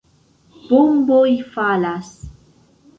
[0.69, 2.13] Bomboj falas.